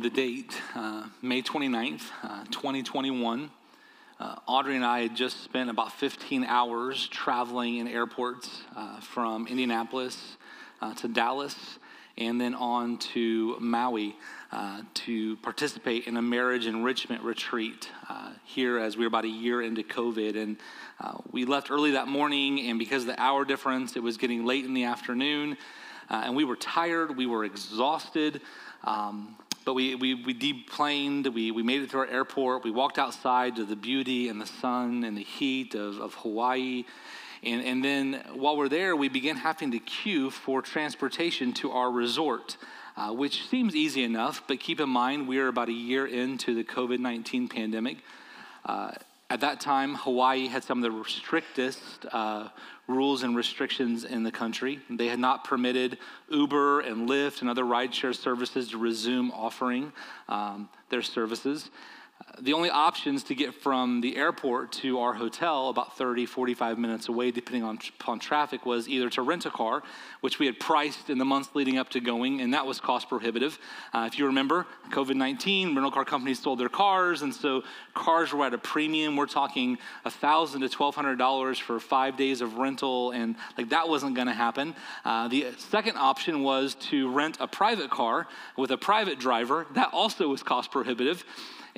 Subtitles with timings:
[0.00, 3.50] the date, uh, May 29th, uh, 2021.
[4.20, 9.48] Uh, Audrey and I had just spent about 15 hours traveling in airports uh, from
[9.48, 10.36] Indianapolis
[10.80, 11.80] uh, to Dallas
[12.16, 14.14] and then on to Maui
[14.52, 17.90] uh, to participate in a marriage enrichment retreat
[18.44, 20.36] here as we were about a year into COVID.
[20.36, 20.56] And
[21.30, 24.64] we left early that morning, and because of the hour difference, it was getting late
[24.64, 25.56] in the afternoon.
[26.08, 28.40] and we were tired, we were exhausted.
[28.84, 29.36] Um,
[29.68, 33.54] but we, we, we deplaned, we, we made it to our airport, we walked outside
[33.56, 36.86] to the beauty and the sun and the heat of, of Hawaii.
[37.42, 41.90] And, and then while we're there, we began having to queue for transportation to our
[41.90, 42.56] resort,
[42.96, 46.54] uh, which seems easy enough, but keep in mind we are about a year into
[46.54, 47.98] the COVID 19 pandemic.
[48.64, 48.92] Uh,
[49.30, 52.48] at that time, Hawaii had some of the strictest uh,
[52.86, 54.80] rules and restrictions in the country.
[54.88, 55.98] They had not permitted
[56.30, 59.92] Uber and Lyft and other rideshare services to resume offering
[60.30, 61.70] um, their services
[62.40, 67.08] the only options to get from the airport to our hotel, about 30, 45 minutes
[67.08, 69.82] away, depending on, on traffic, was either to rent a car,
[70.20, 73.08] which we had priced in the months leading up to going, and that was cost
[73.08, 73.58] prohibitive.
[73.92, 77.62] Uh, if you remember, COVID 19, rental car companies sold their cars, and so
[77.94, 79.16] cars were at a premium.
[79.16, 84.28] We're talking 1,000 to $1,200 for five days of rental, and like that wasn't going
[84.28, 84.74] to happen.
[85.04, 88.26] Uh, the second option was to rent a private car
[88.56, 89.66] with a private driver.
[89.74, 91.24] That also was cost prohibitive.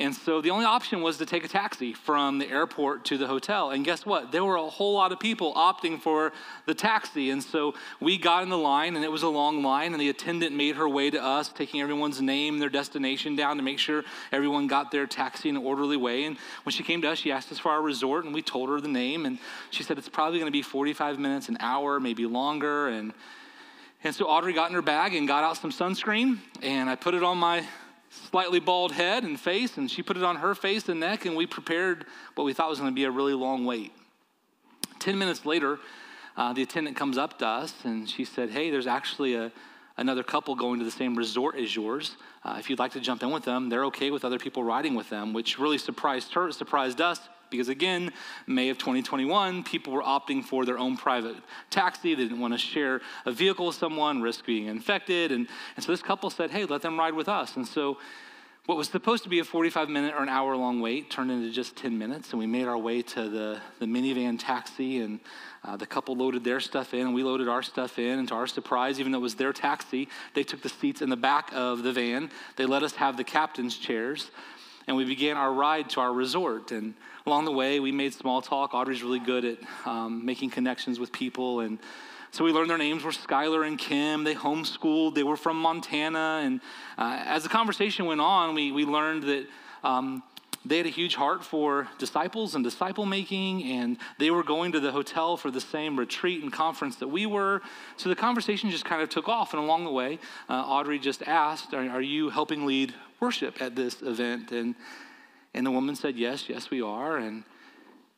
[0.01, 3.27] And so the only option was to take a taxi from the airport to the
[3.27, 3.71] hotel.
[3.71, 4.33] And guess what?
[4.33, 6.33] There were a whole lot of people opting for
[6.65, 7.31] the taxi.
[7.31, 10.09] And so we got in the line, and it was a long line, and the
[10.09, 14.03] attendant made her way to us, taking everyone's name, their destination down to make sure
[14.33, 16.25] everyone got their taxi in an orderly way.
[16.25, 18.71] And when she came to us, she asked us for our resort, and we told
[18.71, 19.27] her the name.
[19.27, 19.39] And
[19.71, 22.89] she said it's probably going to be 45 minutes, an hour, maybe longer.
[22.89, 23.13] And
[24.03, 27.13] and so Audrey got in her bag and got out some sunscreen, and I put
[27.13, 27.67] it on my
[28.11, 31.37] slightly bald head and face, and she put it on her face and neck, and
[31.37, 32.05] we prepared
[32.35, 33.93] what we thought was going to be a really long wait.
[34.99, 35.79] Ten minutes later,
[36.37, 39.51] uh, the attendant comes up to us and she said, Hey, there's actually a,
[39.97, 42.17] another couple going to the same resort as yours.
[42.45, 44.95] Uh, if you'd like to jump in with them, they're okay with other people riding
[44.95, 48.13] with them, which really surprised her, surprised us because again,
[48.47, 51.37] May of 2021, people were opting for their own private
[51.69, 52.15] taxi.
[52.15, 55.33] They didn't want to share a vehicle with someone, risk being infected.
[55.33, 57.57] And, and so this couple said, hey, let them ride with us.
[57.57, 57.99] And so
[58.67, 61.51] what was supposed to be a 45 minute or an hour long wait turned into
[61.51, 62.31] just 10 minutes.
[62.31, 65.01] And we made our way to the, the minivan taxi.
[65.01, 65.19] And
[65.65, 68.19] uh, the couple loaded their stuff in, and we loaded our stuff in.
[68.19, 71.11] And to our surprise, even though it was their taxi, they took the seats in
[71.11, 72.31] the back of the van.
[72.57, 74.31] They let us have the captain's chairs
[74.91, 76.73] and we began our ride to our resort.
[76.73, 78.75] And along the way, we made small talk.
[78.75, 81.61] Audrey's really good at um, making connections with people.
[81.61, 81.79] And
[82.33, 84.25] so we learned their names were Skyler and Kim.
[84.25, 86.41] They homeschooled, they were from Montana.
[86.43, 86.61] And
[86.99, 89.47] uh, as the conversation went on, we, we learned that.
[89.85, 90.25] Um,
[90.65, 94.81] they had a huge heart for disciples and disciple making, and they were going to
[94.81, 97.63] the hotel for the same retreat and conference that we were.
[97.97, 99.55] So the conversation just kind of took off.
[99.55, 100.19] And along the way,
[100.51, 104.53] uh, Audrey just asked, are, are you helping lead worship at this event?
[104.53, 104.75] And,
[105.55, 107.17] and the woman said, Yes, yes, we are.
[107.17, 107.45] And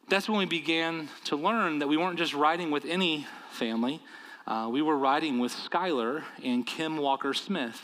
[0.08, 4.00] that's when we began to learn that we weren't just riding with any family,
[4.48, 7.80] uh, we were riding with Skyler and Kim Walker Smith.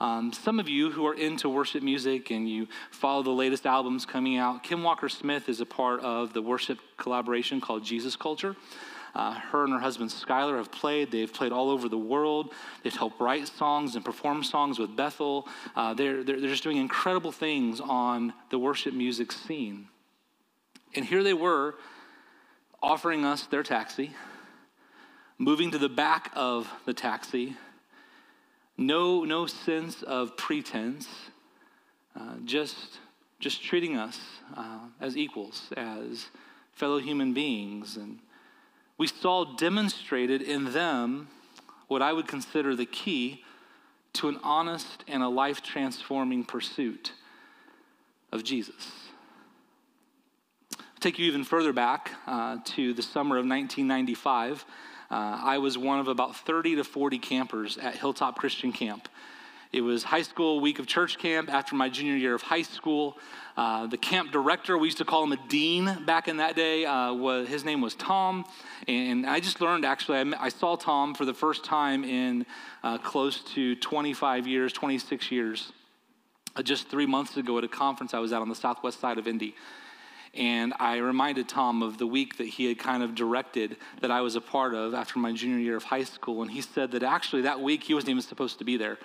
[0.00, 4.06] Um, some of you who are into worship music and you follow the latest albums
[4.06, 8.54] coming out, Kim Walker Smith is a part of the worship collaboration called Jesus Culture.
[9.14, 11.10] Uh, her and her husband Skyler have played.
[11.10, 12.52] They've played all over the world.
[12.84, 15.48] They've helped write songs and perform songs with Bethel.
[15.74, 19.88] Uh, they're, they're, they're just doing incredible things on the worship music scene.
[20.94, 21.74] And here they were
[22.80, 24.12] offering us their taxi,
[25.36, 27.56] moving to the back of the taxi.
[28.80, 31.08] No, no sense of pretense,
[32.14, 33.00] uh, just,
[33.40, 34.20] just treating us
[34.56, 36.26] uh, as equals, as
[36.72, 37.96] fellow human beings.
[37.96, 38.20] And
[38.96, 41.26] we saw demonstrated in them
[41.88, 43.42] what I would consider the key
[44.14, 47.12] to an honest and a life transforming pursuit
[48.30, 48.92] of Jesus.
[50.78, 54.64] I'll take you even further back uh, to the summer of 1995.
[55.10, 59.08] Uh, I was one of about 30 to 40 campers at Hilltop Christian Camp.
[59.72, 63.18] It was high school week of church camp after my junior year of high school.
[63.56, 66.86] Uh, the camp director, we used to call him a dean back in that day,
[66.86, 68.44] uh, was, his name was Tom.
[68.86, 72.46] And I just learned actually, I, met, I saw Tom for the first time in
[72.82, 75.72] uh, close to 25 years, 26 years,
[76.56, 79.18] uh, just three months ago at a conference I was at on the southwest side
[79.18, 79.54] of Indy.
[80.34, 84.20] And I reminded Tom of the week that he had kind of directed that I
[84.20, 86.42] was a part of after my junior year of high school.
[86.42, 88.98] And he said that actually that week he wasn't even supposed to be there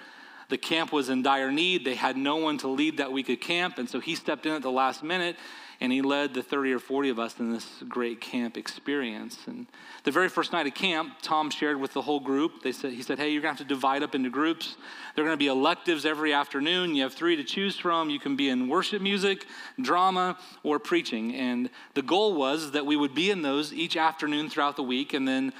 [0.49, 1.83] the camp was in dire need.
[1.83, 3.77] They had no one to lead that week of camp.
[3.79, 5.35] And so he stepped in at the last minute
[5.83, 9.39] and he led the 30 or 40 of us in this great camp experience.
[9.47, 9.67] And
[10.05, 12.63] the very first night of camp, Tom shared with the whole group.
[12.63, 14.77] They said, he said, Hey, you're going to have to divide up into groups.
[15.13, 16.95] There are going to be electives every afternoon.
[16.95, 18.09] You have three to choose from.
[18.09, 19.45] You can be in worship music,
[19.81, 21.35] drama, or preaching.
[21.35, 25.13] And the goal was that we would be in those each afternoon throughout the week.
[25.13, 25.51] And then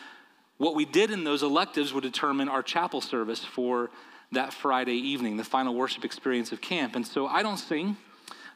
[0.58, 3.92] what we did in those electives would determine our chapel service for
[4.32, 6.96] that Friday evening, the final worship experience of camp.
[6.96, 7.98] And so I don't sing,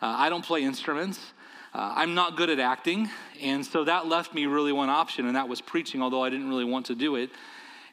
[0.01, 1.33] uh, I don't play instruments.
[1.73, 3.09] Uh, I'm not good at acting,
[3.41, 6.49] and so that left me really one option, and that was preaching, although I didn't
[6.49, 7.29] really want to do it.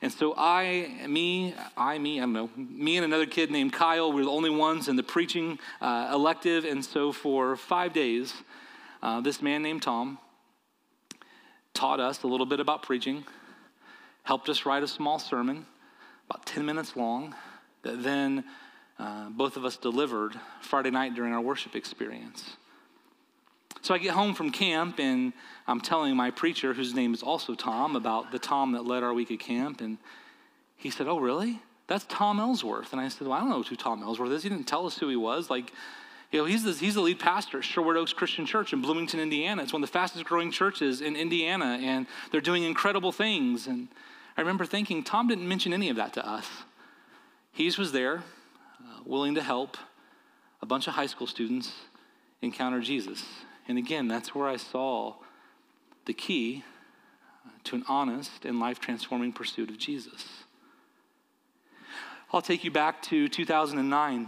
[0.04, 4.12] And so I, me, I, me, I don't know, me and another kid named Kyle,
[4.12, 6.66] we were the only ones in the preaching uh, elective.
[6.66, 8.34] And so for five days,
[9.02, 10.18] uh, this man named Tom
[11.72, 13.24] taught us a little bit about preaching,
[14.24, 15.64] helped us write a small sermon,
[16.28, 17.34] about 10 minutes long,
[17.82, 18.44] that then
[18.98, 22.56] uh, both of us delivered Friday night during our worship experience.
[23.84, 25.34] So I get home from camp and
[25.66, 29.12] I'm telling my preacher, whose name is also Tom, about the Tom that led our
[29.12, 29.82] week at camp.
[29.82, 29.98] And
[30.74, 31.60] he said, Oh, really?
[31.86, 32.92] That's Tom Ellsworth.
[32.92, 34.42] And I said, Well, I don't know who Tom Ellsworth is.
[34.42, 35.50] He didn't tell us who he was.
[35.50, 35.70] Like,
[36.32, 39.20] you know, he's the, he's the lead pastor at Sherwood Oaks Christian Church in Bloomington,
[39.20, 39.62] Indiana.
[39.62, 43.66] It's one of the fastest growing churches in Indiana, and they're doing incredible things.
[43.66, 43.88] And
[44.34, 46.48] I remember thinking, Tom didn't mention any of that to us.
[47.52, 48.22] He was there,
[48.80, 49.76] uh, willing to help
[50.62, 51.70] a bunch of high school students
[52.40, 53.22] encounter Jesus.
[53.66, 55.14] And again, that's where I saw
[56.06, 56.64] the key
[57.64, 60.44] to an honest and life transforming pursuit of Jesus.
[62.32, 64.26] I'll take you back to 2009.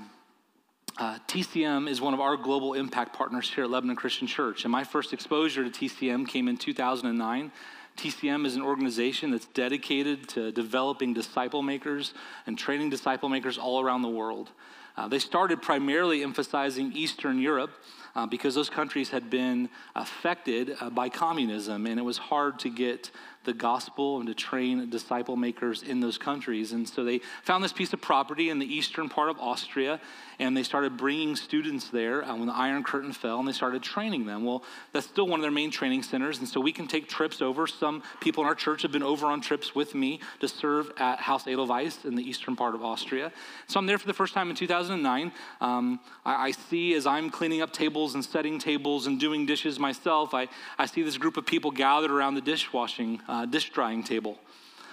[0.98, 4.64] Uh, TCM is one of our global impact partners here at Lebanon Christian Church.
[4.64, 7.52] And my first exposure to TCM came in 2009.
[7.96, 12.14] TCM is an organization that's dedicated to developing disciple makers
[12.46, 14.50] and training disciple makers all around the world.
[14.96, 17.70] Uh, they started primarily emphasizing Eastern Europe,
[18.16, 22.70] uh, because those countries had been affected uh, by communism, and it was hard to
[22.70, 23.10] get
[23.44, 26.72] the gospel and to train disciple makers in those countries.
[26.72, 30.00] And so they found this piece of property in the eastern part of Austria,
[30.38, 33.82] and they started bringing students there uh, when the Iron Curtain fell, and they started
[33.82, 34.44] training them.
[34.44, 37.40] Well, that's still one of their main training centers, and so we can take trips
[37.40, 37.66] over.
[37.66, 41.20] Some people in our church have been over on trips with me to serve at
[41.20, 43.32] Haus Edelweiss in the eastern part of Austria.
[43.68, 45.32] So I'm there for the first time in 2009.
[45.60, 49.78] Um, I, I see as I'm cleaning up tables and setting tables and doing dishes
[49.78, 50.48] myself, I,
[50.78, 53.20] I see this group of people gathered around the dishwashing.
[53.28, 54.38] Uh, dish drying table.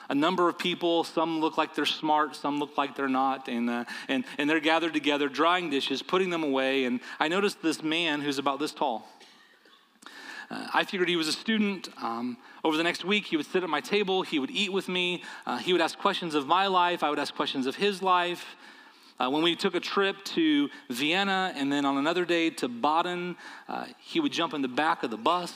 [0.09, 3.69] A number of people, some look like they're smart, some look like they're not, and,
[3.69, 6.85] uh, and, and they're gathered together drying dishes, putting them away.
[6.85, 9.07] And I noticed this man who's about this tall.
[10.51, 11.89] Uh, I figured he was a student.
[12.01, 14.87] Um, over the next week, he would sit at my table, he would eat with
[14.89, 18.01] me, uh, he would ask questions of my life, I would ask questions of his
[18.01, 18.45] life.
[19.23, 23.37] Uh, when we took a trip to Vienna and then on another day to Baden,
[23.69, 25.53] uh, he would jump in the back of the bus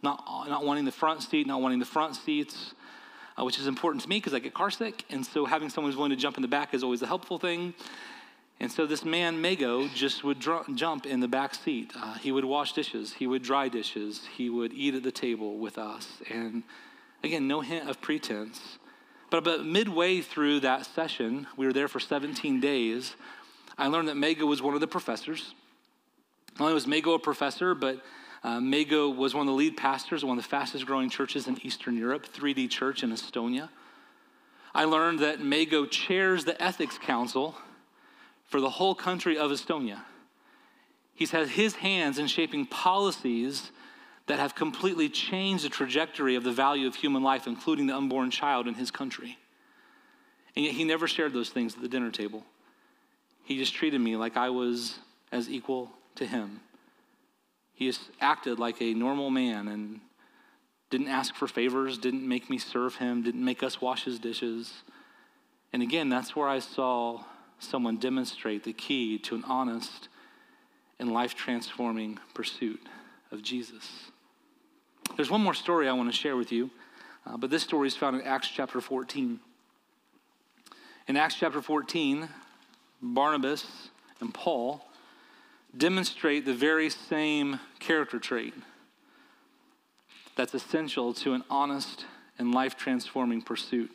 [0.00, 2.72] not, not wanting the front seat, not wanting the front seats,
[3.36, 5.04] uh, which is important to me because I get car sick.
[5.10, 7.36] And so having someone who's willing to jump in the back is always a helpful
[7.36, 7.74] thing.
[8.60, 11.92] And so this man, Mago, just would dr- jump in the back seat.
[11.96, 15.58] Uh, he would wash dishes, he would dry dishes, he would eat at the table
[15.58, 16.06] with us.
[16.30, 16.62] And
[17.24, 18.78] again, no hint of pretense.
[19.30, 23.14] But about midway through that session, we were there for 17 days.
[23.78, 25.54] I learned that Mago was one of the professors.
[26.58, 28.02] Not only was Mago a professor, but
[28.42, 31.46] uh, Mago was one of the lead pastors of one of the fastest growing churches
[31.46, 33.68] in Eastern Europe, 3D Church in Estonia.
[34.74, 37.56] I learned that Mago chairs the Ethics Council
[38.44, 40.02] for the whole country of Estonia.
[41.14, 43.70] He's had his hands in shaping policies
[44.30, 48.30] that have completely changed the trajectory of the value of human life, including the unborn
[48.30, 49.36] child in his country.
[50.54, 52.44] And yet he never shared those things at the dinner table.
[53.42, 55.00] He just treated me like I was
[55.32, 56.60] as equal to him.
[57.72, 59.98] He just acted like a normal man and
[60.90, 64.84] didn't ask for favors, didn't make me serve him, didn't make us wash his dishes.
[65.72, 67.24] And again, that's where I saw
[67.58, 70.08] someone demonstrate the key to an honest
[71.00, 72.80] and life transforming pursuit
[73.32, 74.09] of Jesus.
[75.16, 76.70] There's one more story I want to share with you,
[77.26, 79.40] uh, but this story is found in Acts chapter 14.
[81.08, 82.28] In Acts chapter 14,
[83.02, 83.88] Barnabas
[84.20, 84.84] and Paul
[85.76, 88.54] demonstrate the very same character trait
[90.36, 92.06] that's essential to an honest
[92.38, 93.90] and life transforming pursuit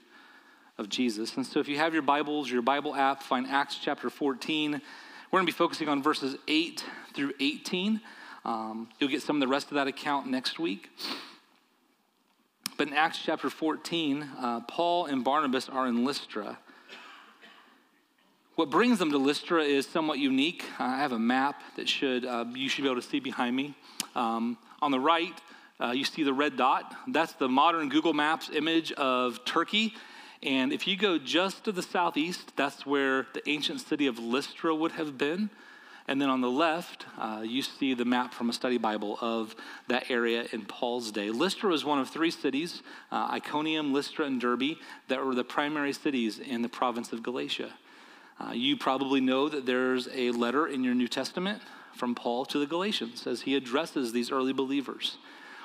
[0.78, 1.38] of Jesus.
[1.38, 4.74] And so, if you have your Bibles, your Bible app, find Acts chapter 14.
[4.74, 8.02] We're going to be focusing on verses 8 through 18.
[8.46, 10.90] Um, you'll get some of the rest of that account next week.
[12.78, 16.58] But in Acts chapter 14, uh, Paul and Barnabas are in Lystra
[18.56, 20.64] What brings them to Lystra is somewhat unique.
[20.78, 23.74] I have a map that should uh, you should be able to see behind me.
[24.16, 25.34] Um, on the right,
[25.82, 26.94] uh, you see the red dot.
[27.08, 29.94] That's the modern Google Maps image of Turkey.
[30.44, 34.76] And if you go just to the southeast, that's where the ancient city of Lystra
[34.76, 35.50] would have been.
[36.08, 39.56] And then on the left, uh, you see the map from a study Bible of
[39.88, 41.32] that area in Paul's day.
[41.32, 45.94] Lystra was one of three cities uh, Iconium, Lystra, and Derbe that were the primary
[45.94, 47.74] cities in the province of Galatia.
[48.40, 51.62] Uh, you probably know that there's a letter in your New Testament
[51.96, 55.18] from Paul to the Galatians as he addresses these early believers.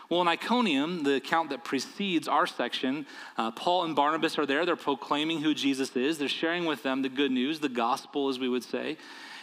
[0.08, 3.06] Well, in Iconium, the account that precedes our section,
[3.36, 4.66] uh, Paul and Barnabas are there.
[4.66, 6.18] They're proclaiming who Jesus is.
[6.18, 8.96] They're sharing with them the good news, the gospel, as we would say.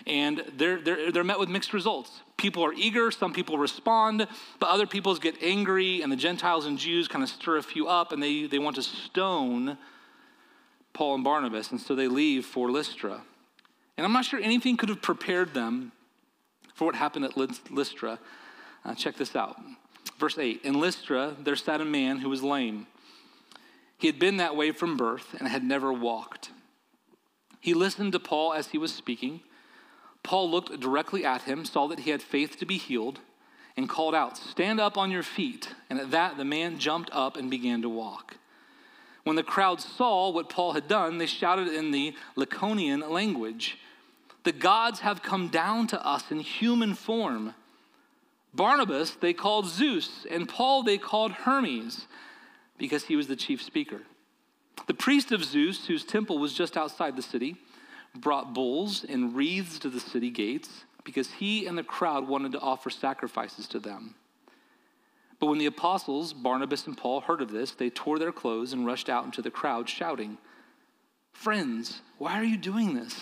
[0.07, 2.21] And they're, they're, they're met with mixed results.
[2.37, 4.25] People are eager, some people respond,
[4.59, 7.87] but other peoples get angry, and the Gentiles and Jews kind of stir a few
[7.87, 9.77] up, and they, they want to stone
[10.93, 13.21] Paul and Barnabas, and so they leave for Lystra.
[13.97, 15.91] And I'm not sure anything could have prepared them
[16.73, 18.17] for what happened at Lystra.
[18.85, 19.57] Uh, check this out.
[20.19, 22.87] Verse 8 In Lystra, there sat a man who was lame.
[23.97, 26.51] He had been that way from birth and had never walked.
[27.59, 29.41] He listened to Paul as he was speaking.
[30.24, 33.19] Paul looked directly at him, saw that he had faith to be healed,
[33.77, 35.74] and called out, Stand up on your feet.
[35.89, 38.38] And at that, the man jumped up and began to walk.
[39.24, 43.77] When the crowd saw what Paul had done, they shouted in the Lycaonian language
[44.43, 47.53] The gods have come down to us in human form.
[48.53, 52.07] Barnabas they called Zeus, and Paul they called Hermes,
[52.77, 54.01] because he was the chief speaker.
[54.88, 57.57] The priest of Zeus, whose temple was just outside the city,
[58.21, 62.59] brought bulls and wreaths to the city gates because he and the crowd wanted to
[62.59, 64.15] offer sacrifices to them.
[65.39, 68.86] But when the apostles, Barnabas and Paul, heard of this, they tore their clothes and
[68.86, 70.38] rushed out into the crowd, shouting,
[71.31, 73.21] Friends, why are you doing this?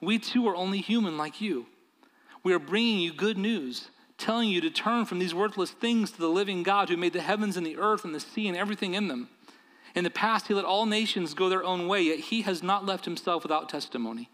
[0.00, 1.66] We too are only human like you.
[2.42, 6.18] We are bringing you good news, telling you to turn from these worthless things to
[6.18, 8.92] the living God who made the heavens and the earth and the sea and everything
[8.92, 9.30] in them.
[9.94, 12.84] In the past, he let all nations go their own way, yet he has not
[12.84, 14.28] left himself without testimony.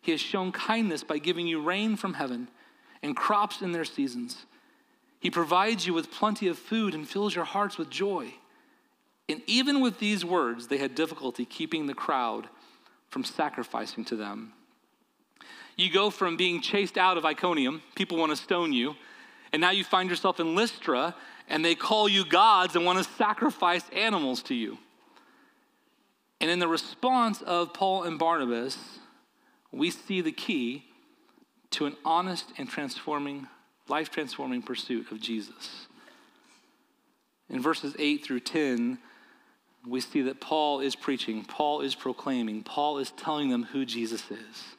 [0.00, 2.48] He has shown kindness by giving you rain from heaven
[3.02, 4.46] and crops in their seasons
[5.20, 8.34] he provides you with plenty of food and fills your hearts with joy.
[9.28, 12.48] And even with these words, they had difficulty keeping the crowd
[13.10, 14.54] from sacrificing to them.
[15.76, 18.96] You go from being chased out of Iconium, people want to stone you,
[19.52, 21.14] and now you find yourself in Lystra,
[21.48, 24.78] and they call you gods and want to sacrifice animals to you.
[26.40, 28.78] And in the response of Paul and Barnabas,
[29.72, 30.84] we see the key
[31.70, 33.46] to an honest and transforming
[33.88, 35.86] life transforming pursuit of Jesus.
[37.48, 38.98] In verses 8 through 10,
[39.86, 44.30] we see that Paul is preaching, Paul is proclaiming, Paul is telling them who Jesus
[44.30, 44.76] is.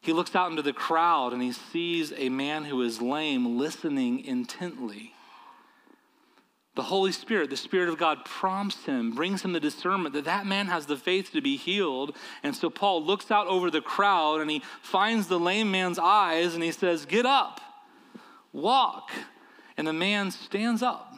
[0.00, 4.24] He looks out into the crowd and he sees a man who is lame listening
[4.24, 5.14] intently.
[6.74, 10.44] The Holy Spirit, the Spirit of God, prompts him, brings him the discernment that that
[10.44, 12.16] man has the faith to be healed.
[12.42, 16.54] And so Paul looks out over the crowd and he finds the lame man's eyes
[16.54, 17.60] and he says, Get up
[18.54, 19.10] walk.
[19.76, 21.12] And the man stands up,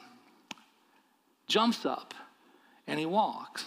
[1.46, 2.14] jumps up,
[2.86, 3.64] and he walks.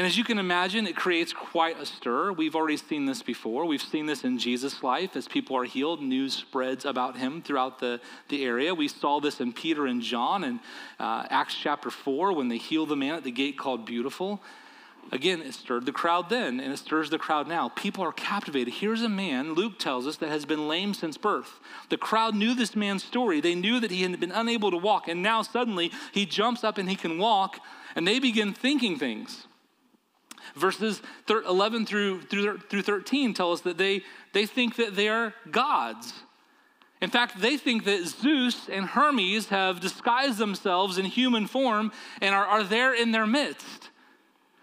[0.00, 2.32] And as you can imagine, it creates quite a stir.
[2.32, 3.66] We've already seen this before.
[3.66, 5.14] We've seen this in Jesus' life.
[5.14, 8.74] As people are healed, news spreads about him throughout the, the area.
[8.74, 10.60] We saw this in Peter and John in
[10.98, 14.40] uh, Acts chapter 4 when they heal the man at the gate called Beautiful.
[15.12, 17.68] Again, it stirred the crowd then, and it stirs the crowd now.
[17.68, 18.72] People are captivated.
[18.72, 21.60] Here's a man, Luke tells us, that has been lame since birth.
[21.90, 23.42] The crowd knew this man's story.
[23.42, 26.78] They knew that he had been unable to walk, and now suddenly he jumps up
[26.78, 27.58] and he can walk,
[27.94, 29.46] and they begin thinking things.
[30.54, 34.02] Verses 11 through, through, through 13 tell us that they,
[34.32, 36.12] they think that they are gods.
[37.00, 42.34] In fact, they think that Zeus and Hermes have disguised themselves in human form and
[42.34, 43.89] are, are there in their midst.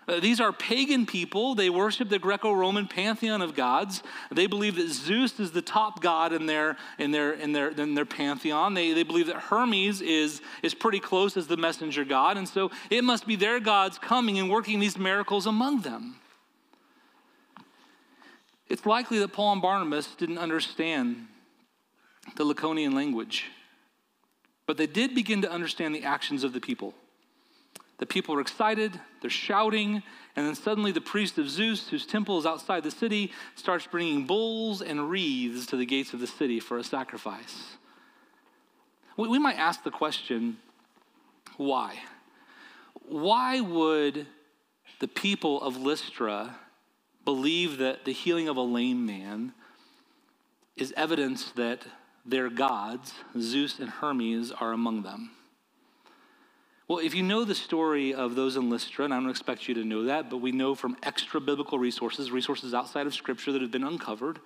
[0.08, 1.54] Uh, these are pagan people.
[1.54, 4.04] They worship the Greco Roman pantheon of gods.
[4.32, 7.94] They believe that Zeus is the top god in their, in their, in their, in
[7.94, 8.74] their pantheon.
[8.74, 12.38] They, they believe that Hermes is, is pretty close as the messenger god.
[12.38, 16.16] And so it must be their gods coming and working these miracles among them.
[18.70, 21.28] It's likely that Paul and Barnabas didn't understand
[22.36, 23.46] the Lycaonian language,
[24.66, 26.94] but they did begin to understand the actions of the people.
[28.00, 30.04] The people were excited, they're shouting,
[30.36, 34.26] and then suddenly the priest of Zeus, whose temple is outside the city, starts bringing
[34.26, 37.78] bulls and wreaths to the gates of the city for a sacrifice.
[39.18, 40.58] We might ask the question
[41.58, 41.96] why?
[43.08, 44.28] Why would
[45.00, 46.56] the people of Lystra
[47.26, 49.54] believe that the healing of a lame man
[50.76, 51.82] is evidence that
[52.26, 55.32] their gods, Zeus and Hermes, are among them.
[56.88, 59.74] Well, if you know the story of those in Lystra, and I don't expect you
[59.74, 63.62] to know that, but we know from extra biblical resources, resources outside of Scripture that
[63.62, 64.40] have been uncovered,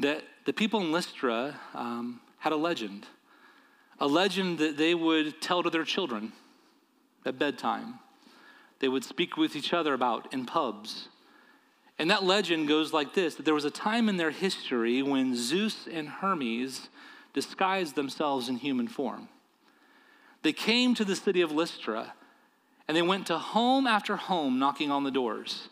[0.00, 3.06] that the people in Lystra um, had a legend.
[4.00, 6.32] A legend that they would tell to their children
[7.24, 8.00] at bedtime.
[8.80, 11.08] They would speak with each other about in pubs.
[11.98, 15.34] And that legend goes like this that there was a time in their history when
[15.34, 16.90] Zeus and Hermes
[17.32, 19.30] disguised themselves in human form.
[20.46, 22.14] They came to the city of Lystra
[22.86, 25.68] and they went to home after home knocking on the doors,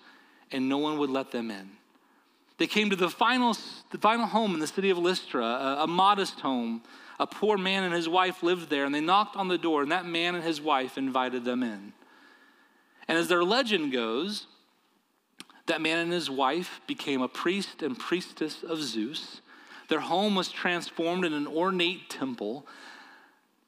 [0.51, 1.71] and no one would let them in.
[2.59, 3.57] They came to the final,
[3.93, 6.83] the final home in the city of Lystra, a, a modest home.
[7.21, 9.93] A poor man and his wife lived there, and they knocked on the door, and
[9.93, 11.93] that man and his wife invited them in.
[13.07, 14.49] And as their legend goes,
[15.67, 19.41] that man and his wife became a priest and priestess of Zeus.
[19.87, 22.67] Their home was transformed in an ornate temple.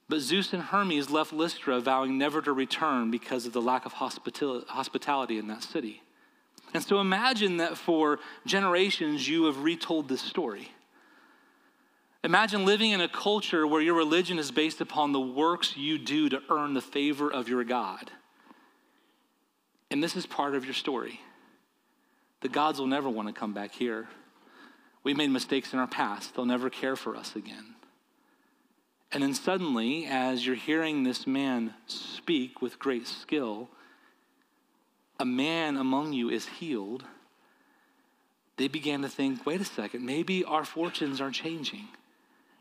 [0.09, 3.93] But Zeus and Hermes left Lystra, vowing never to return because of the lack of
[3.95, 6.03] hospitality in that city.
[6.75, 10.69] And so imagine that for generations you have retold this story.
[12.23, 16.29] Imagine living in a culture where your religion is based upon the works you do
[16.29, 18.11] to earn the favor of your God.
[19.93, 21.21] And this is part of your story.
[22.41, 24.09] The gods will never want to come back here.
[25.05, 27.76] We made mistakes in our past, they'll never care for us again.
[29.13, 33.69] And then suddenly, as you're hearing this man speak with great skill,
[35.19, 37.05] a man among you is healed.
[38.57, 41.89] They began to think wait a second, maybe our fortunes are changing.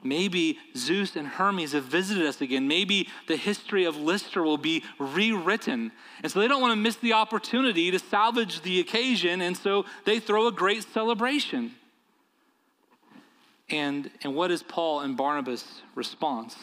[0.03, 2.67] Maybe Zeus and Hermes have visited us again.
[2.67, 5.91] Maybe the history of Lystra will be rewritten.
[6.21, 9.85] And so they don't want to miss the opportunity to salvage the occasion, and so
[10.05, 11.73] they throw a great celebration.
[13.69, 16.55] And, and what is Paul and Barnabas' response?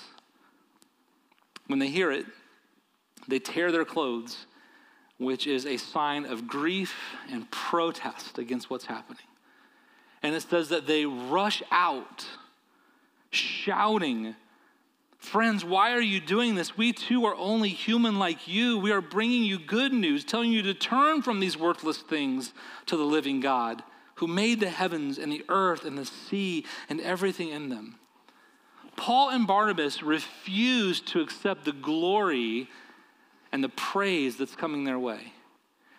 [1.66, 2.26] When they hear it,
[3.26, 4.46] they tear their clothes,
[5.18, 6.94] which is a sign of grief
[7.30, 9.22] and protest against what's happening.
[10.22, 12.26] And it says that they rush out
[13.30, 14.36] shouting,
[15.18, 16.76] Friends, why are you doing this?
[16.76, 18.78] We too are only human like you.
[18.78, 22.52] We are bringing you good news, telling you to turn from these worthless things
[22.86, 23.84] to the living God
[24.16, 27.96] who made the heavens and the earth and the sea and everything in them.
[28.96, 32.68] Paul and Barnabas refused to accept the glory
[33.50, 35.32] and the praise that's coming their way.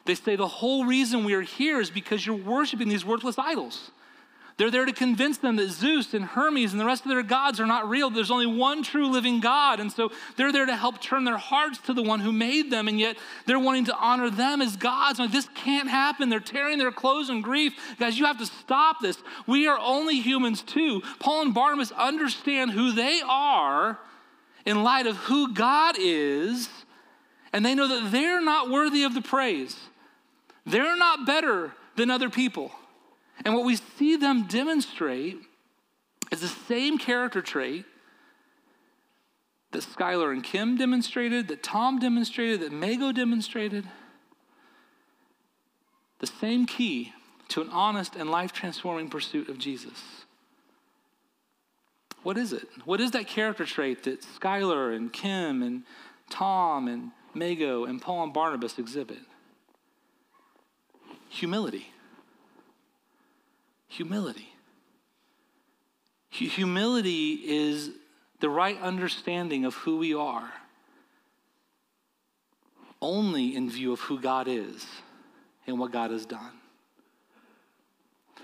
[0.06, 3.92] They say the whole reason we are here is because you're worshiping these worthless idols.
[4.58, 7.60] They're there to convince them that Zeus and Hermes and the rest of their gods
[7.60, 8.12] are not real.
[8.12, 9.80] There's only one true living God.
[9.80, 12.88] And so they're there to help turn their hearts to the one who made them,
[12.88, 15.18] and yet they're wanting to honor them as gods.
[15.18, 16.30] Like, this can't happen.
[16.30, 17.74] They're tearing their clothes in grief.
[18.00, 19.18] Guys, you have to stop this.
[19.48, 21.02] We are only humans too.
[21.20, 23.98] Paul and Barnabas understand who they are
[24.66, 26.70] in light of who God is,
[27.52, 29.76] and they know that they're not worthy of the praise.
[30.66, 32.72] They're not better than other people.
[33.44, 35.38] And what we see them demonstrate
[36.32, 37.86] is the same character trait
[39.72, 43.86] that Skyler and Kim demonstrated, that Tom demonstrated, that Mago demonstrated.
[46.20, 47.12] The same key
[47.50, 50.26] to an honest and life transforming pursuit of Jesus.
[52.22, 52.68] What is it?
[52.86, 55.84] What is that character trait that Skyler and Kim and
[56.30, 59.20] Tom and Mago and Paul and Barnabas exhibit?
[61.30, 61.88] Humility
[63.94, 64.50] humility.
[66.30, 67.92] Humility is
[68.40, 70.52] the right understanding of who we are,
[73.02, 74.86] only in view of who God is
[75.68, 76.52] and what God has done.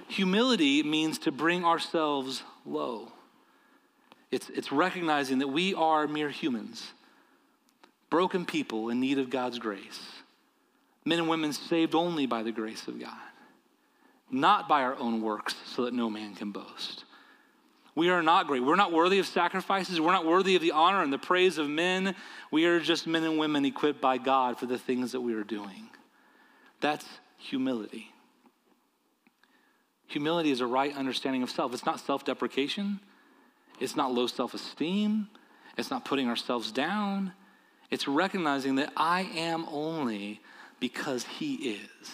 [0.07, 3.11] Humility means to bring ourselves low.
[4.31, 6.91] It's, it's recognizing that we are mere humans,
[8.11, 9.99] broken people in need of God's grace,
[11.05, 13.28] men and women saved only by the grace of God
[14.31, 17.05] not by our own works, so that no man can boast.
[17.95, 18.63] We are not great.
[18.63, 19.99] We're not worthy of sacrifices.
[19.99, 22.15] We're not worthy of the honor and the praise of men.
[22.51, 25.43] We are just men and women equipped by God for the things that we are
[25.43, 25.89] doing.
[26.79, 27.05] That's
[27.37, 28.13] humility.
[30.07, 31.73] Humility is a right understanding of self.
[31.73, 32.99] It's not self deprecation,
[33.79, 35.27] it's not low self esteem,
[35.77, 37.33] it's not putting ourselves down.
[37.91, 40.41] It's recognizing that I am only
[40.79, 42.11] because He is.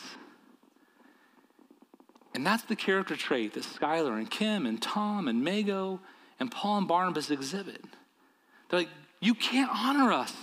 [2.36, 6.02] And that's the character trait that Skyler and Kim and Tom and Mago
[6.38, 7.82] and Paul and Barnabas exhibit.
[8.69, 8.89] They're like,
[9.21, 10.34] you can't honor us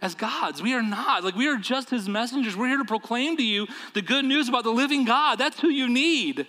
[0.00, 0.62] as gods.
[0.62, 1.22] We are not.
[1.22, 2.56] Like, we are just his messengers.
[2.56, 5.36] We're here to proclaim to you the good news about the living God.
[5.36, 6.46] That's who you need.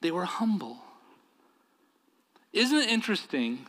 [0.00, 0.78] They were humble.
[2.52, 3.66] Isn't it interesting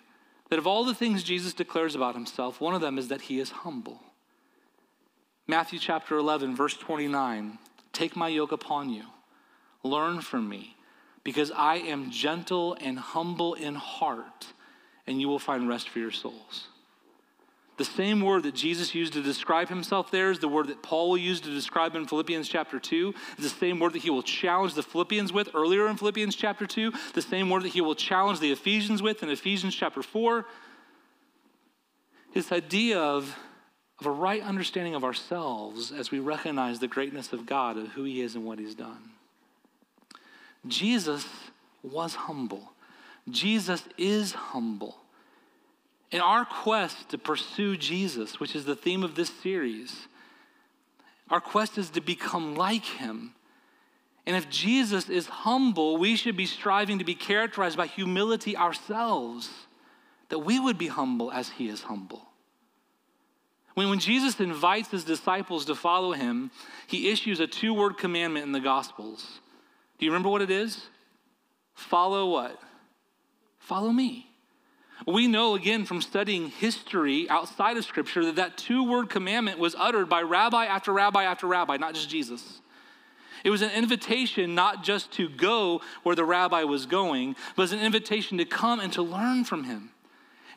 [0.50, 3.40] that of all the things Jesus declares about himself, one of them is that he
[3.40, 4.02] is humble?
[5.46, 7.60] Matthew chapter 11, verse 29
[7.94, 9.04] Take my yoke upon you,
[9.86, 10.76] learn from me,
[11.24, 14.48] because I am gentle and humble in heart,
[15.08, 16.68] and you will find rest for your souls.
[17.78, 21.10] The same word that Jesus used to describe himself there is the word that Paul
[21.10, 23.14] will use to describe in Philippians chapter 2.
[23.34, 26.66] It's the same word that he will challenge the Philippians with earlier in Philippians chapter
[26.66, 26.94] 2.
[27.14, 30.46] The same word that he will challenge the Ephesians with in Ephesians chapter 4.
[32.34, 33.38] This idea of,
[34.00, 38.06] of a right understanding of ourselves as we recognize the greatness of God, of who
[38.06, 39.15] he is and what he's done.
[40.68, 41.26] Jesus
[41.84, 42.72] was humble.
[43.30, 44.98] Jesus is humble.
[46.12, 50.08] In our quest to pursue Jesus, which is the theme of this series,
[51.30, 53.34] our quest is to become like him.
[54.26, 59.50] And if Jesus is humble, we should be striving to be characterized by humility ourselves,
[60.30, 62.28] that we would be humble as he is humble.
[63.76, 66.50] When, when Jesus invites his disciples to follow him,
[66.88, 69.42] he issues a two word commandment in the Gospels.
[69.98, 70.88] Do you remember what it is?
[71.74, 72.60] Follow what?
[73.60, 74.28] Follow me.
[75.06, 79.76] We know again from studying history outside of Scripture that that two word commandment was
[79.78, 82.62] uttered by rabbi after rabbi after rabbi, not just Jesus.
[83.44, 87.74] It was an invitation not just to go where the rabbi was going, but was
[87.74, 89.92] an invitation to come and to learn from him,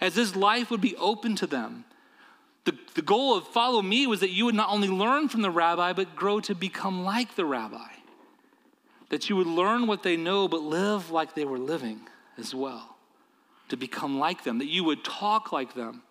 [0.01, 1.85] as his life would be open to them.
[2.65, 5.51] The, the goal of follow me was that you would not only learn from the
[5.51, 7.89] rabbi, but grow to become like the rabbi.
[9.11, 12.01] That you would learn what they know, but live like they were living
[12.37, 12.97] as well
[13.69, 16.03] to become like them, that you would talk like them,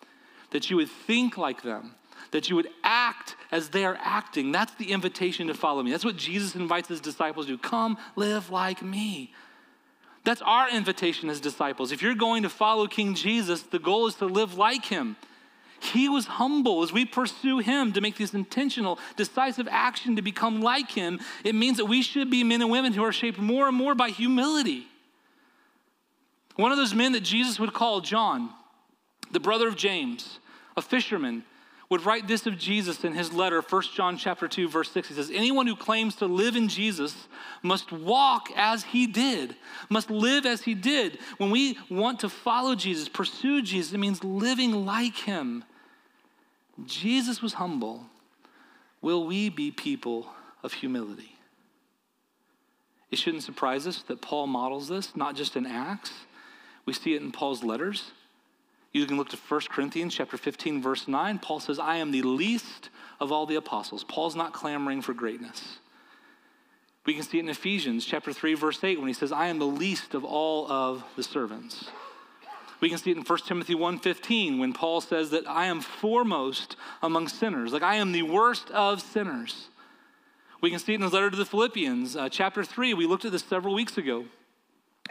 [0.50, 1.94] that you would think like them,
[2.30, 4.52] that you would act as they are acting.
[4.52, 5.90] That's the invitation to follow me.
[5.90, 7.58] That's what Jesus invites his disciples to.
[7.58, 9.32] Come live like me.
[10.24, 11.90] That's our invitation as disciples.
[11.90, 15.16] If you're going to follow King Jesus, the goal is to live like him.
[15.80, 20.60] He was humble as we pursue him to make this intentional, decisive action to become
[20.60, 21.20] like him.
[21.44, 23.94] It means that we should be men and women who are shaped more and more
[23.94, 24.86] by humility.
[26.56, 28.50] One of those men that Jesus would call John,
[29.30, 30.40] the brother of James,
[30.76, 31.44] a fisherman,
[31.90, 35.08] would write this of Jesus in his letter, 1 John chapter 2, verse 6.
[35.08, 37.28] He says, Anyone who claims to live in Jesus
[37.62, 39.56] must walk as he did,
[39.88, 41.18] must live as he did.
[41.38, 45.64] When we want to follow Jesus, pursue Jesus, it means living like him.
[46.84, 48.04] Jesus was humble.
[49.00, 50.28] Will we be people
[50.62, 51.36] of humility?
[53.10, 56.12] It shouldn't surprise us that Paul models this, not just in Acts,
[56.84, 58.12] we see it in Paul's letters.
[58.92, 61.38] You can look to 1 Corinthians chapter 15 verse 9.
[61.38, 65.78] Paul says, "I am the least of all the apostles." Paul's not clamoring for greatness.
[67.04, 69.58] We can see it in Ephesians chapter 3 verse 8 when he says, "I am
[69.58, 71.90] the least of all of the servants."
[72.80, 76.76] We can see it in 1 Timothy 1:15 when Paul says that I am foremost
[77.02, 79.68] among sinners, like I am the worst of sinners.
[80.60, 82.94] We can see it in his letter to the Philippians, uh, chapter 3.
[82.94, 84.26] We looked at this several weeks ago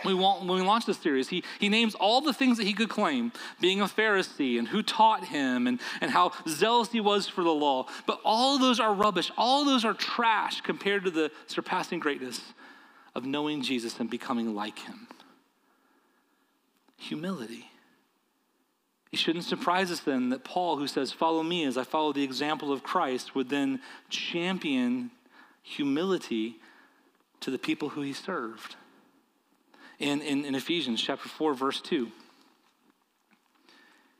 [0.05, 2.73] we want, when we launched this series, he, he names all the things that he
[2.73, 7.27] could claim, being a Pharisee and who taught him and, and how zealous he was
[7.27, 7.87] for the law.
[8.05, 9.31] But all those are rubbish.
[9.37, 12.41] All those are trash compared to the surpassing greatness
[13.15, 15.07] of knowing Jesus and becoming like him.
[16.97, 17.71] Humility.
[19.11, 22.23] It shouldn't surprise us then that Paul, who says, Follow me as I follow the
[22.23, 25.11] example of Christ, would then champion
[25.63, 26.57] humility
[27.39, 28.75] to the people who he served
[29.99, 32.11] in, in, in Ephesians chapter 4, verse 2.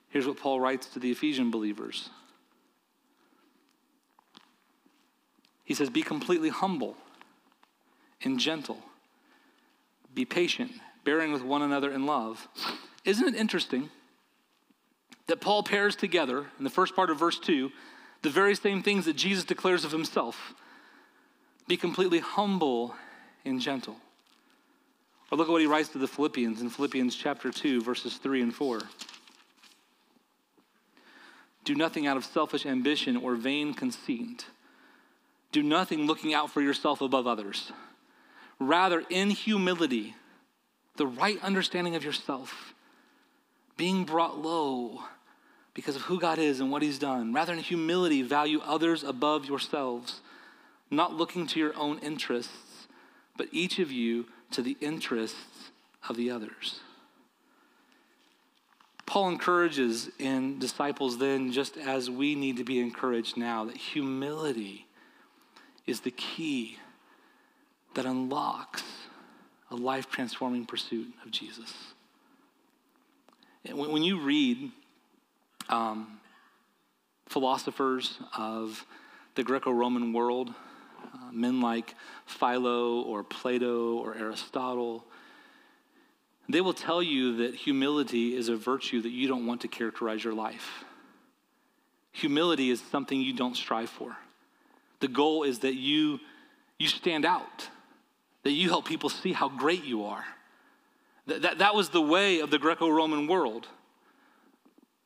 [0.10, 2.10] Here's what Paul writes to the Ephesian believers.
[5.64, 6.96] He says, Be completely humble
[8.24, 8.80] and gentle.
[10.14, 10.72] Be patient,
[11.04, 12.48] bearing with one another in love.
[13.06, 13.90] Isn't it interesting
[15.28, 17.70] that Paul pairs together in the first part of verse 2
[18.24, 20.54] the very same things that Jesus declares of himself?
[21.68, 22.96] Be completely humble
[23.46, 23.98] and gentle.
[25.32, 28.44] Or look at what he writes to the Philippians in Philippians chapter 2, verses 3
[28.44, 28.82] and 4.
[31.66, 34.46] Do nothing out of selfish ambition or vain conceit.
[35.52, 37.74] Do nothing looking out for yourself above others.
[38.58, 40.16] Rather, in humility,
[40.96, 42.74] the right understanding of yourself,
[43.76, 45.04] being brought low
[45.74, 47.34] because of who God is and what He's done.
[47.34, 50.22] Rather, in humility, value others above yourselves,
[50.90, 52.88] not looking to your own interests,
[53.36, 55.72] but each of you to the interests
[56.08, 56.80] of the others.
[59.06, 64.86] Paul encourages in disciples then, just as we need to be encouraged now, that humility
[65.86, 66.78] is the key
[67.96, 68.84] that unlocks
[69.72, 71.74] a life transforming pursuit of Jesus.
[73.70, 74.72] When you read
[75.70, 76.20] um,
[77.28, 78.86] philosophers of
[79.36, 80.54] the Greco Roman world,
[81.28, 85.04] uh, men like Philo or Plato or Aristotle,
[86.50, 90.24] they will tell you that humility is a virtue that you don't want to characterize
[90.24, 90.86] your life.
[92.14, 94.16] Humility is something you don't strive for.
[95.00, 96.20] The goal is that you,
[96.80, 97.70] you stand out,
[98.44, 100.26] that you help people see how great you are.
[101.28, 103.68] That, that, that was the way of the Greco Roman world.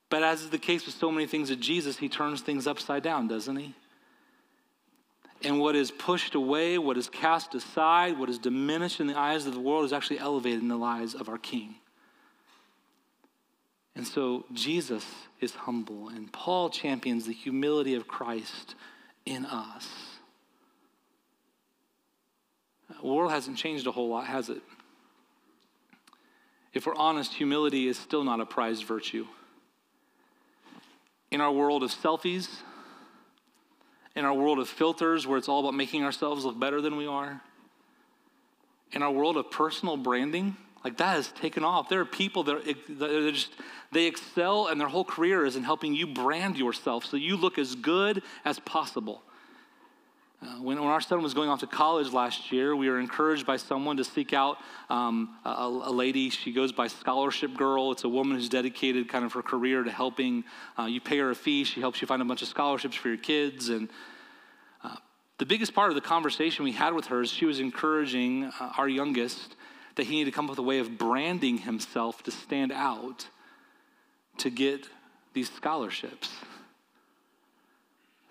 [0.10, 3.02] But as is the case with so many things of Jesus, he turns things upside
[3.02, 3.74] down, doesn't he?
[5.44, 9.48] And what is pushed away, what is cast aside, what is diminished in the eyes
[9.48, 11.76] of the world is actually elevated in the lives of our King.
[13.96, 15.06] And so Jesus
[15.40, 18.76] is humble, and Paul champions the humility of Christ
[19.26, 19.90] in us.
[23.02, 24.62] The world hasn't changed a whole lot, has it?
[26.74, 29.28] If we're honest, humility is still not a prized virtue.
[31.32, 32.48] In our world of selfies,
[34.16, 37.08] in our world of filters where it's all about making ourselves look better than we
[37.08, 37.42] are,
[38.92, 41.90] in our world of personal branding, like that has taken off.
[41.90, 43.52] There are people that are just,
[43.92, 47.58] they excel and their whole career is in helping you brand yourself so you look
[47.58, 49.22] as good as possible.
[50.44, 53.46] Uh, when, when, our son was going off to college last year, we were encouraged
[53.46, 54.58] by someone to seek out
[54.90, 56.32] um, a, a, lady.
[56.32, 57.92] She goes by Scholarship Girl.
[57.92, 60.44] It's a woman who's dedicated kind of her career to helping.
[60.80, 63.10] Uh, you pay her a fee, she helps you find a bunch of scholarships for
[63.10, 63.70] your kids.
[63.70, 63.90] And
[64.84, 64.96] uh,
[65.38, 68.74] the biggest part of the conversation we had with her is she was encouraging uh,
[68.80, 69.56] our youngest
[69.96, 73.28] that he needed to come up with a way of branding himself to stand out
[74.40, 74.88] to get
[75.34, 76.30] these scholarships.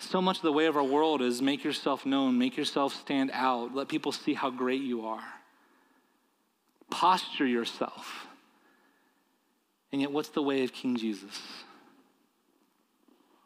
[0.01, 3.31] So much of the way of our world is make yourself known, make yourself stand
[3.35, 5.23] out, let people see how great you are.
[6.89, 8.27] Posture yourself.
[9.93, 11.43] And yet, what's the way of King Jesus?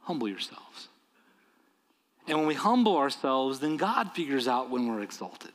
[0.02, 0.88] Humble yourselves.
[2.28, 5.52] And when we humble ourselves, then God figures out when we're exalted.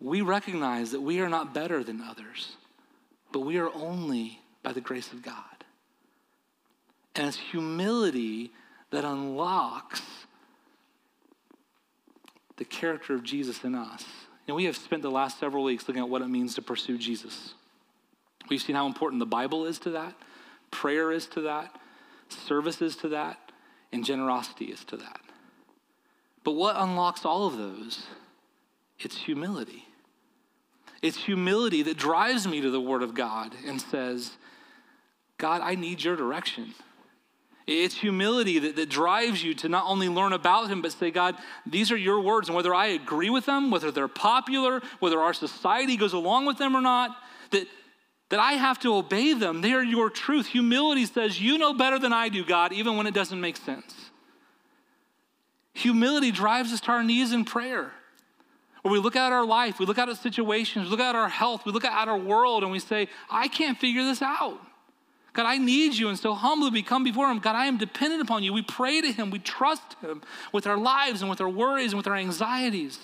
[0.00, 2.52] We recognize that we are not better than others,
[3.32, 5.42] but we are only by the grace of God.
[7.16, 8.52] And it's humility
[8.90, 10.02] that unlocks
[12.56, 14.04] the character of Jesus in us.
[14.46, 16.98] And we have spent the last several weeks looking at what it means to pursue
[16.98, 17.54] Jesus.
[18.48, 20.14] We've seen how important the Bible is to that,
[20.70, 21.74] prayer is to that,
[22.28, 23.52] service is to that,
[23.92, 25.20] and generosity is to that.
[26.44, 28.06] But what unlocks all of those?
[28.98, 29.84] It's humility.
[31.02, 34.32] It's humility that drives me to the Word of God and says,
[35.36, 36.74] God, I need your direction.
[37.68, 41.36] It's humility that, that drives you to not only learn about him, but say, God,
[41.66, 42.48] these are your words.
[42.48, 46.56] And whether I agree with them, whether they're popular, whether our society goes along with
[46.56, 47.14] them or not,
[47.50, 47.68] that,
[48.30, 49.60] that I have to obey them.
[49.60, 50.46] They are your truth.
[50.46, 53.94] Humility says, You know better than I do, God, even when it doesn't make sense.
[55.74, 57.92] Humility drives us to our knees in prayer.
[58.80, 61.28] Where we look at our life, we look at our situations, we look at our
[61.28, 64.58] health, we look at our world, and we say, I can't figure this out.
[65.32, 66.08] God, I need you.
[66.08, 67.38] And so humbly we come before Him.
[67.38, 68.52] God, I am dependent upon you.
[68.52, 69.30] We pray to Him.
[69.30, 72.98] We trust Him with our lives and with our worries and with our anxieties.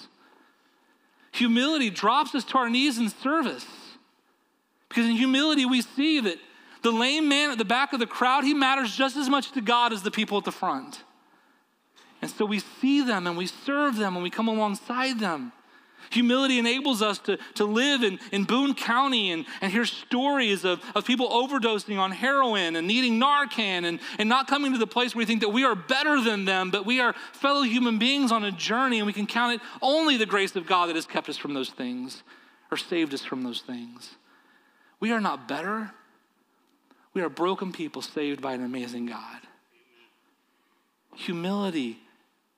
[1.33, 3.67] Humility drops us to our knees in service.
[4.89, 6.39] Because in humility, we see that
[6.83, 9.61] the lame man at the back of the crowd, he matters just as much to
[9.61, 11.03] God as the people at the front.
[12.23, 15.53] And so we see them and we serve them and we come alongside them.
[16.11, 20.81] Humility enables us to, to live in, in Boone County and, and hear stories of,
[20.95, 25.15] of people overdosing on heroin and needing Narcan and, and not coming to the place
[25.15, 28.33] where we think that we are better than them, but we are fellow human beings
[28.33, 31.07] on a journey and we can count it only the grace of God that has
[31.07, 32.23] kept us from those things
[32.71, 34.17] or saved us from those things.
[35.01, 35.93] We are not better.
[37.13, 39.41] We are broken people saved by an amazing God.
[41.15, 41.99] Humility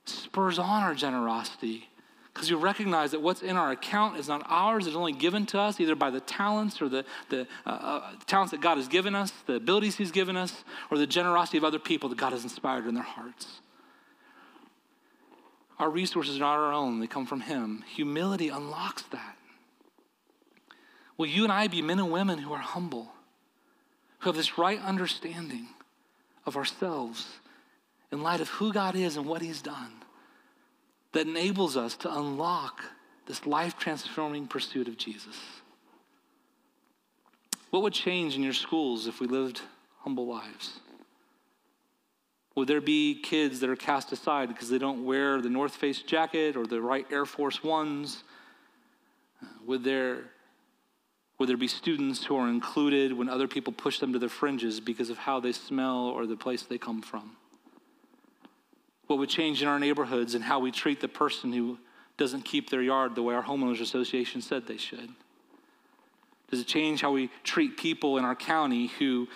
[0.04, 1.88] spurs on our generosity
[2.36, 5.58] because you recognize that what's in our account is not ours, it's only given to
[5.58, 9.14] us either by the talents or the, the uh, uh, talents that God has given
[9.14, 12.42] us, the abilities He's given us, or the generosity of other people that God has
[12.42, 13.62] inspired in their hearts.
[15.78, 17.82] Our resources are not our own, they come from Him.
[17.94, 19.38] Humility unlocks that.
[21.16, 23.08] Will you and I be men and women who are humble,
[24.18, 25.68] who have this right understanding
[26.44, 27.26] of ourselves
[28.12, 30.02] in light of who God is and what He's done?
[31.12, 32.82] That enables us to unlock
[33.26, 35.36] this life transforming pursuit of Jesus.
[37.70, 39.60] What would change in your schools if we lived
[40.00, 40.80] humble lives?
[42.54, 46.00] Would there be kids that are cast aside because they don't wear the North Face
[46.00, 48.24] jacket or the right Air Force Ones?
[49.66, 50.24] Would there,
[51.38, 54.80] would there be students who are included when other people push them to the fringes
[54.80, 57.36] because of how they smell or the place they come from?
[59.06, 61.78] What would change in our neighborhoods and how we treat the person who
[62.16, 65.10] doesn't keep their yard the way our homeowners association said they should?
[66.50, 69.28] Does it change how we treat people in our county who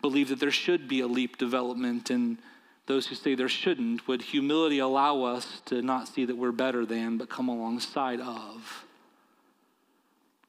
[0.00, 2.38] believe that there should be a leap development and
[2.86, 4.06] those who say there shouldn't?
[4.08, 8.84] Would humility allow us to not see that we're better than, but come alongside of?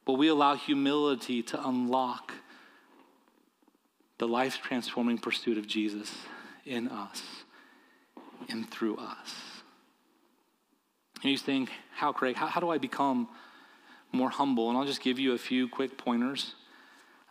[0.06, 2.34] Will we allow humility to unlock
[4.18, 6.14] the life transforming pursuit of Jesus
[6.66, 7.24] in us
[8.50, 9.36] and through us?
[11.22, 13.28] And you think, how, Craig, how, how do I become
[14.12, 14.70] more humble?
[14.70, 16.56] And I'll just give you a few quick pointers.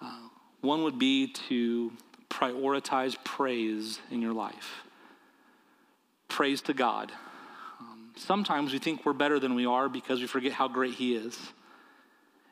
[0.00, 0.28] Uh,
[0.60, 1.92] one would be to
[2.28, 4.82] prioritize praise in your life.
[6.28, 7.10] Praise to God.
[7.80, 11.14] Um, sometimes we think we're better than we are because we forget how great He
[11.14, 11.38] is.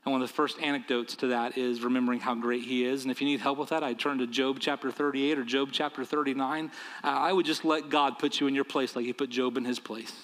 [0.07, 3.03] And one of the first anecdotes to that is remembering how great He is.
[3.03, 5.71] And if you need help with that, I turn to Job chapter 38 or Job
[5.73, 6.71] chapter 39.
[7.03, 9.57] Uh, I would just let God put you in your place like He put Job
[9.57, 10.14] in his place.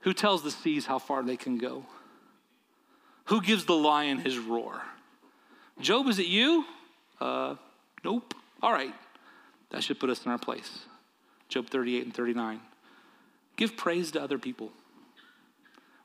[0.00, 1.86] Who tells the seas how far they can go?
[3.26, 4.82] Who gives the lion his roar?
[5.80, 6.64] Job, is it you?
[7.20, 7.54] Uh,
[8.04, 8.34] nope.
[8.60, 8.94] All right.
[9.70, 10.80] That should put us in our place.
[11.48, 12.60] Job 38 and 39.
[13.56, 14.72] Give praise to other people.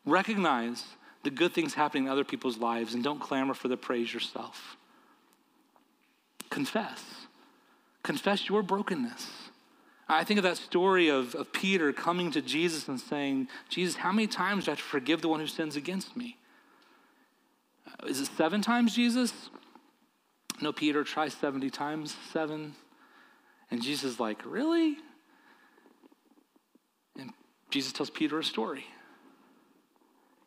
[0.06, 0.84] Recognize
[1.24, 4.78] the good things happening in other people's lives and don't clamor for the praise yourself.
[6.50, 7.02] Confess.
[8.04, 9.32] Confess your brokenness.
[10.10, 14.12] I think of that story of, of Peter coming to Jesus and saying, Jesus, how
[14.12, 16.38] many times do I have to forgive the one who sins against me?
[17.88, 19.50] Uh, is it seven times, Jesus?
[20.62, 22.76] No, Peter, try 70 times seven.
[23.72, 24.98] And Jesus is like, Really?
[27.18, 27.32] And
[27.70, 28.86] Jesus tells Peter a story.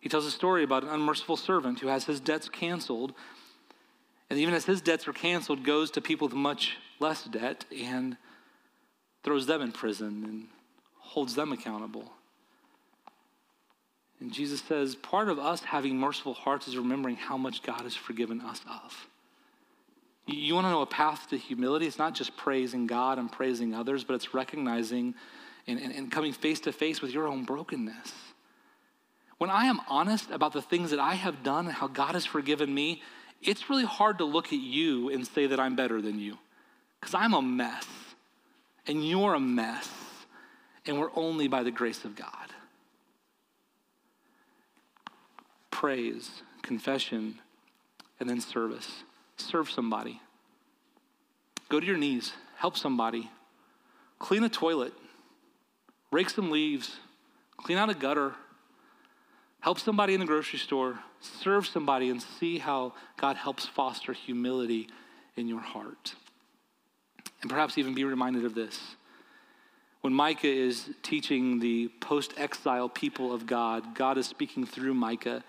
[0.00, 3.12] He tells a story about an unmerciful servant who has his debts canceled.
[4.30, 8.16] And even as his debts are canceled, goes to people with much less debt and
[9.22, 10.48] throws them in prison and
[10.98, 12.12] holds them accountable.
[14.20, 17.94] And Jesus says, part of us having merciful hearts is remembering how much God has
[17.94, 19.08] forgiven us of.
[20.26, 21.86] You want to know a path to humility?
[21.86, 25.14] It's not just praising God and praising others, but it's recognizing
[25.66, 28.12] and, and, and coming face to face with your own brokenness.
[29.38, 32.24] When I am honest about the things that I have done and how God has
[32.24, 33.02] forgiven me,
[33.42, 36.38] it's really hard to look at you and say that I'm better than you
[37.00, 37.86] because I'm a mess
[38.86, 39.90] and you're a mess,
[40.86, 42.28] and we're only by the grace of God.
[45.70, 47.40] Praise, confession,
[48.20, 49.02] and then service.
[49.36, 50.20] Serve somebody.
[51.68, 53.28] Go to your knees, help somebody,
[54.18, 54.92] clean a toilet,
[56.12, 56.96] rake some leaves,
[57.56, 58.34] clean out a gutter,
[59.66, 64.88] help somebody in the grocery store, serve somebody, and see how God helps foster humility
[65.34, 66.14] in your heart.
[67.42, 68.94] And perhaps even be reminded of this.
[70.02, 75.42] When Micah is teaching the post exile people of God, God is speaking through Micah.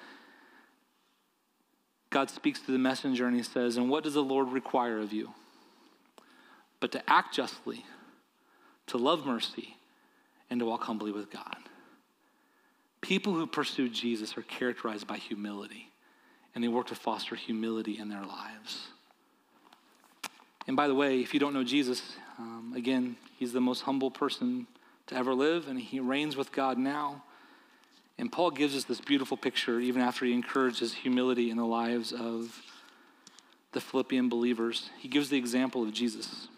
[2.10, 5.14] God speaks to the messenger and he says, And what does the Lord require of
[5.14, 5.30] you?
[6.80, 7.86] But to act justly,
[8.88, 9.78] to love mercy,
[10.50, 11.67] and to walk humbly with God.
[13.08, 15.94] People who pursue Jesus are characterized by humility,
[16.54, 18.88] and they work to foster humility in their lives.
[20.68, 24.12] And by the way, if you don't know Jesus, um, again, he's the most humble
[24.12, 24.68] person
[25.06, 27.24] to ever live, and he reigns with God now.
[28.18, 32.12] And Paul gives us this beautiful picture, even after he encourages humility in the lives
[32.12, 32.62] of
[33.72, 34.90] the Philippian believers.
[35.00, 36.50] He gives the example of Jesus.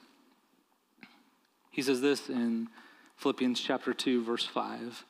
[1.70, 2.70] He says this in
[3.18, 5.06] Philippians chapter 2, verse 5.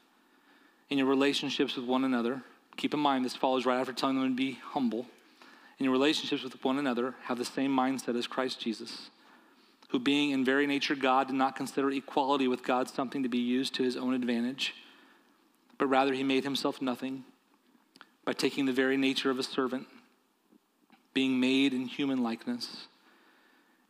[0.89, 2.41] In your relationships with one another,
[2.77, 5.05] keep in mind this follows right after telling them to be humble
[5.79, 9.09] in your relationships with one another, have the same mindset as Christ Jesus,
[9.89, 13.37] who, being in very nature God, did not consider equality with God something to be
[13.37, 14.75] used to his own advantage,
[15.77, 17.23] but rather he made himself nothing
[18.25, 19.87] by taking the very nature of a servant,
[21.13, 22.87] being made in human likeness,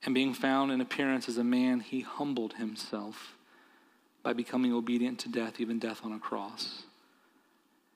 [0.06, 3.36] and being found in appearance as a man, he humbled himself
[4.22, 6.84] by becoming obedient to death, even death on a cross.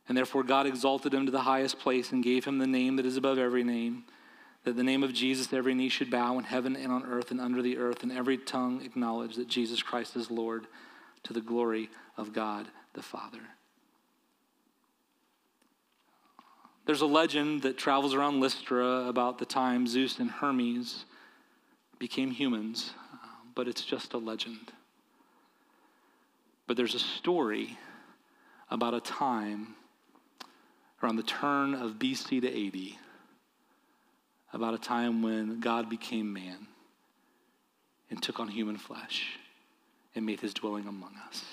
[0.08, 3.06] And therefore, God exalted him to the highest place and gave him the name that
[3.06, 4.04] is above every name,
[4.66, 7.40] that the name of Jesus every knee should bow in heaven and on earth and
[7.40, 10.68] under the earth, and every tongue acknowledge that Jesus Christ is Lord
[11.24, 13.40] to the glory of God the Father.
[16.86, 21.06] There's a legend that travels around Lystra about the time Zeus and Hermes
[21.98, 22.92] became humans,
[23.56, 24.74] but it's just a legend.
[26.68, 27.78] But there's a story
[28.70, 29.76] about a time
[31.04, 32.98] around the turn of BC to AD
[34.54, 36.68] about a time when God became man
[38.10, 39.38] and took on human flesh
[40.16, 41.44] and made his dwelling among us.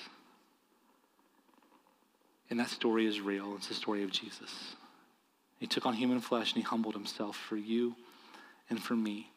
[2.49, 3.55] And that story is real.
[3.57, 4.77] It's the story of Jesus.
[5.59, 7.97] He took on human flesh and he humbled himself for you
[8.69, 9.31] and for me,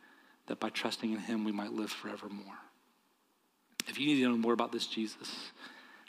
[0.47, 2.57] that by trusting in him we might live forevermore.
[3.88, 5.51] If you need to know more about this Jesus,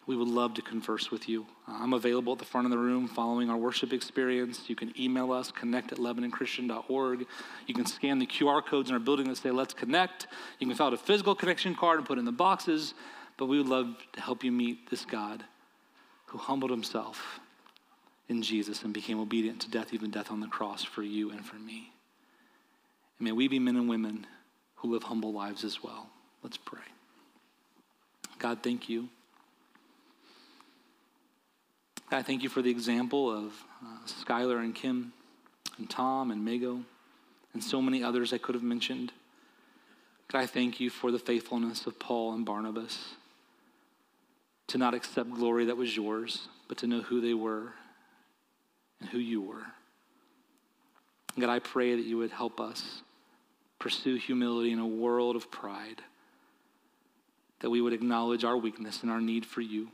[0.06, 1.46] we would love to converse with you.
[1.66, 4.68] Uh, I'm available at the front of the room following our worship experience.
[4.68, 7.26] You can email us, connect at LebanonChristian.org.
[7.66, 10.26] You can scan the QR codes in our building that say, Let's Connect.
[10.58, 12.94] You can fill out a physical connection card and put it in the boxes.
[13.36, 15.42] But we would love to help you meet this God
[16.26, 17.40] who humbled himself
[18.28, 21.44] in Jesus and became obedient to death, even death on the cross for you and
[21.44, 21.92] for me.
[23.18, 24.26] And may we be men and women
[24.76, 26.08] who live humble lives as well.
[26.42, 26.80] Let's pray.
[28.38, 29.08] God, thank you.
[32.14, 33.52] I thank you for the example of
[33.84, 35.12] uh, Skyler and Kim
[35.78, 36.80] and Tom and Mago
[37.52, 39.12] and so many others I could have mentioned.
[40.30, 43.14] God, I thank you for the faithfulness of Paul and Barnabas
[44.68, 47.72] to not accept glory that was yours, but to know who they were
[49.00, 49.64] and who you were.
[51.38, 53.02] God, I pray that you would help us
[53.80, 56.00] pursue humility in a world of pride,
[57.58, 59.88] that we would acknowledge our weakness and our need for you,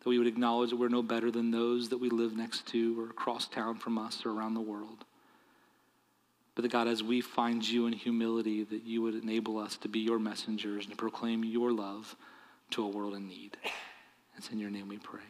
[0.00, 3.00] that we would acknowledge that we're no better than those that we live next to
[3.00, 5.04] or across town from us or around the world.
[6.54, 9.88] But that God, as we find you in humility, that you would enable us to
[9.88, 12.16] be your messengers and to proclaim your love
[12.70, 13.56] to a world in need.
[14.36, 15.20] It's in your name we pray.